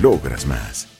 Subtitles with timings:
[0.00, 0.99] logras más.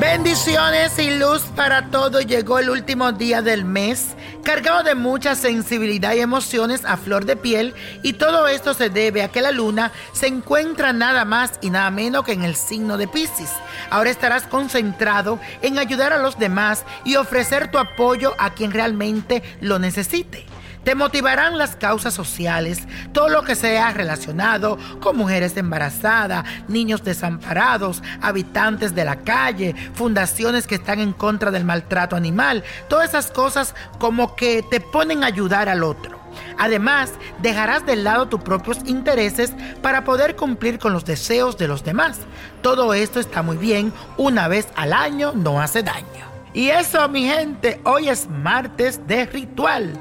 [0.00, 2.20] Bendiciones y luz para todo.
[2.20, 7.36] Llegó el último día del mes, cargado de mucha sensibilidad y emociones a flor de
[7.36, 7.74] piel.
[8.02, 11.90] Y todo esto se debe a que la luna se encuentra nada más y nada
[11.90, 13.50] menos que en el signo de Pisces.
[13.90, 19.42] Ahora estarás concentrado en ayudar a los demás y ofrecer tu apoyo a quien realmente
[19.60, 20.46] lo necesite.
[20.84, 28.02] Te motivarán las causas sociales, todo lo que sea relacionado con mujeres embarazadas, niños desamparados,
[28.20, 33.74] habitantes de la calle, fundaciones que están en contra del maltrato animal, todas esas cosas
[33.98, 36.20] como que te ponen a ayudar al otro.
[36.58, 39.52] Además, dejarás de lado tus propios intereses
[39.82, 42.18] para poder cumplir con los deseos de los demás.
[42.62, 46.04] Todo esto está muy bien, una vez al año no hace daño.
[46.52, 50.00] Y eso, mi gente, hoy es martes de ritual.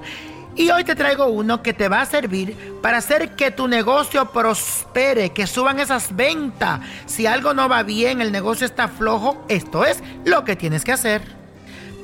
[0.56, 4.32] Y hoy te traigo uno que te va a servir para hacer que tu negocio
[4.32, 6.80] prospere, que suban esas ventas.
[7.08, 10.92] Si algo no va bien, el negocio está flojo, esto es lo que tienes que
[10.92, 11.24] hacer.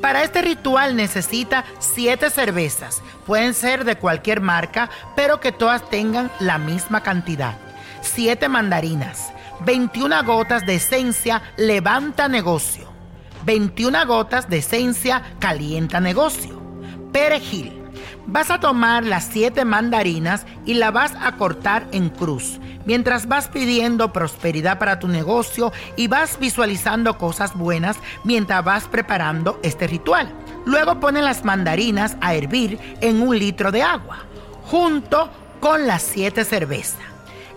[0.02, 3.04] Para este ritual necesita 7 cervezas.
[3.28, 7.56] Pueden ser de cualquier marca, pero que todas tengan la misma cantidad.
[8.02, 9.32] 7 mandarinas,
[9.66, 12.90] 21 gotas de esencia levanta negocio.
[13.46, 16.60] 21 gotas de esencia calienta negocio.
[17.12, 17.79] Perejil.
[18.26, 23.48] Vas a tomar las siete mandarinas y la vas a cortar en cruz, mientras vas
[23.48, 30.32] pidiendo prosperidad para tu negocio y vas visualizando cosas buenas mientras vas preparando este ritual.
[30.66, 34.20] Luego ponen las mandarinas a hervir en un litro de agua,
[34.66, 37.00] junto con las siete cervezas.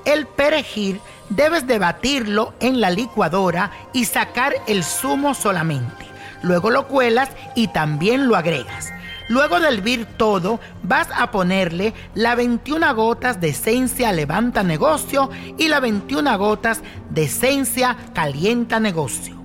[0.05, 6.07] El perejil debes de batirlo en la licuadora y sacar el zumo solamente.
[6.43, 8.91] Luego lo cuelas y también lo agregas.
[9.33, 15.69] Luego de hervir todo, vas a ponerle la 21 gotas de esencia levanta negocio y
[15.69, 19.43] la 21 gotas de esencia calienta negocio.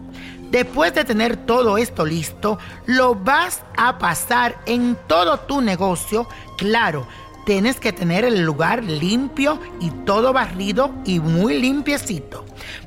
[0.51, 6.27] Después de tener todo esto listo, lo vas a pasar en todo tu negocio.
[6.57, 7.07] Claro,
[7.45, 12.43] tienes que tener el lugar limpio y todo barrido y muy limpiecito.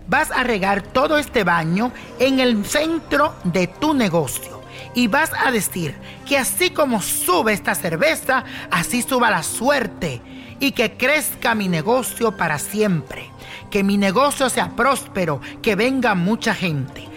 [0.07, 4.60] Vas a regar todo este baño en el centro de tu negocio
[4.95, 5.95] y vas a decir
[6.27, 10.21] que así como sube esta cerveza, así suba la suerte
[10.61, 13.31] y que crezca mi negocio para siempre.
[13.71, 17.09] Que mi negocio sea próspero, que venga mucha gente.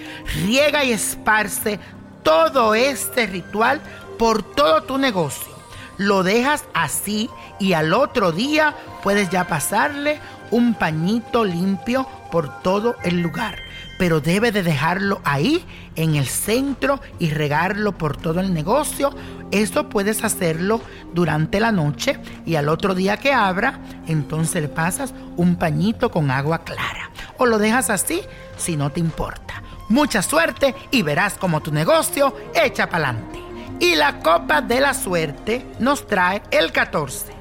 [0.45, 1.79] Riega y esparce
[2.23, 3.81] todo este ritual
[4.17, 5.53] por todo tu negocio.
[5.97, 10.19] Lo dejas así y al otro día puedes ya pasarle
[10.51, 13.57] un pañito limpio por todo el lugar.
[14.03, 15.63] Pero debe de dejarlo ahí
[15.95, 19.15] en el centro y regarlo por todo el negocio.
[19.51, 20.81] Esto puedes hacerlo
[21.13, 26.31] durante la noche y al otro día que abra, entonces le pasas un pañito con
[26.31, 27.11] agua clara.
[27.37, 28.19] O lo dejas así
[28.57, 29.63] si no te importa.
[29.87, 33.39] Mucha suerte y verás como tu negocio echa para adelante.
[33.79, 37.31] Y la copa de la suerte nos trae el 14,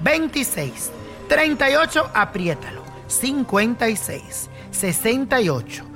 [0.00, 0.92] 26,
[1.28, 5.95] 38, apriétalo, 56, 68,